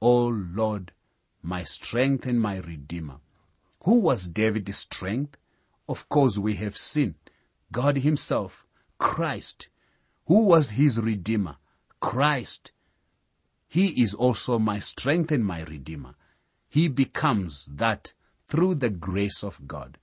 O 0.00 0.26
Lord, 0.28 0.92
my 1.42 1.64
strength 1.64 2.26
and 2.26 2.40
my 2.40 2.58
redeemer. 2.58 3.16
Who 3.82 3.96
was 3.96 4.28
David's 4.28 4.78
strength? 4.78 5.36
Of 5.88 6.08
course 6.08 6.36
we 6.38 6.54
have 6.54 6.76
seen 6.76 7.14
God 7.72 7.98
himself, 7.98 8.64
Christ. 8.98 9.68
Who 10.26 10.44
was 10.44 10.70
his 10.70 11.00
redeemer? 11.00 11.56
Christ. 12.00 12.72
He 13.68 14.00
is 14.02 14.14
also 14.14 14.58
my 14.58 14.78
strength 14.78 15.30
and 15.30 15.44
my 15.44 15.62
redeemer. 15.62 16.14
He 16.68 16.88
becomes 16.88 17.66
that 17.66 18.14
through 18.46 18.76
the 18.76 18.90
grace 18.90 19.44
of 19.44 19.66
God. 19.66 19.98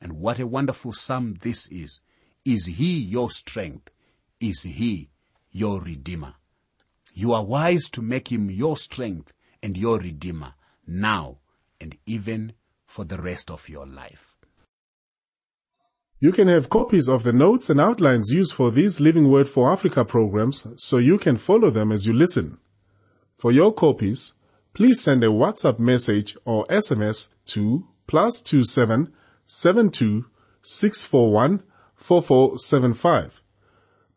And 0.00 0.14
what 0.14 0.38
a 0.38 0.46
wonderful 0.46 0.92
psalm 0.92 1.36
this 1.40 1.66
is. 1.68 2.00
Is 2.44 2.66
he 2.66 2.98
your 2.98 3.30
strength? 3.30 3.90
Is 4.40 4.62
he 4.62 5.10
your 5.50 5.80
redeemer? 5.80 6.34
You 7.12 7.32
are 7.32 7.44
wise 7.44 7.88
to 7.90 8.02
make 8.02 8.30
him 8.30 8.50
your 8.50 8.76
strength 8.76 9.32
and 9.62 9.76
your 9.76 9.98
redeemer 9.98 10.54
now 10.86 11.38
and 11.80 11.96
even 12.06 12.54
for 12.86 13.04
the 13.04 13.20
rest 13.20 13.50
of 13.50 13.68
your 13.68 13.86
life. 13.86 14.37
You 16.20 16.32
can 16.32 16.48
have 16.48 16.68
copies 16.68 17.08
of 17.08 17.22
the 17.22 17.32
notes 17.32 17.70
and 17.70 17.80
outlines 17.80 18.32
used 18.32 18.52
for 18.52 18.72
these 18.72 18.98
Living 18.98 19.30
Word 19.30 19.48
for 19.48 19.70
Africa 19.70 20.04
programs 20.04 20.66
so 20.76 20.98
you 20.98 21.16
can 21.16 21.36
follow 21.36 21.70
them 21.70 21.92
as 21.92 22.08
you 22.08 22.12
listen. 22.12 22.58
For 23.36 23.52
your 23.52 23.72
copies, 23.72 24.32
please 24.74 25.00
send 25.00 25.22
a 25.22 25.28
WhatsApp 25.28 25.78
message 25.78 26.36
or 26.44 26.66
SMS 26.66 27.28
to 27.52 27.86
plus 28.08 28.42
two 28.42 28.64
seven 28.64 29.12
seven 29.46 29.90
two 29.90 30.26
six 30.60 31.04
four 31.04 31.32
one 31.32 31.62
four 31.94 32.20
four 32.20 32.58
seven 32.58 32.94
five. 32.94 33.40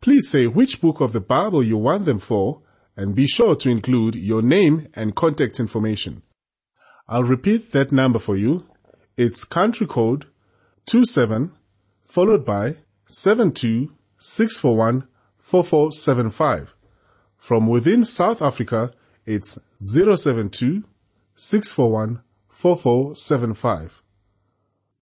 Please 0.02 0.28
say 0.28 0.48
which 0.48 0.82
book 0.82 1.02
of 1.02 1.14
the 1.14 1.22
Bible 1.22 1.62
you 1.62 1.78
want 1.78 2.06
them 2.06 2.18
for 2.18 2.64
and 2.98 3.14
be 3.14 3.28
sure 3.28 3.56
to 3.58 3.70
include 3.70 4.16
your 4.16 4.42
name 4.42 4.88
and 4.96 5.16
contact 5.16 5.60
information. 5.60 6.24
I'll 7.08 7.24
repeat 7.24 7.74
that 7.74 7.92
number 7.92 8.18
for 8.18 8.36
you. 8.36 8.66
It's 9.18 9.44
country 9.44 9.86
code 9.86 10.26
two 10.88 11.04
27 11.04 11.52
followed 12.12 12.44
by 12.44 12.76
72 13.08 13.90
From 17.38 17.68
within 17.68 18.04
South 18.04 18.42
Africa, 18.42 18.92
it's 19.26 19.58
072 19.80 20.84
641 21.38 22.22
4475. 22.50 24.01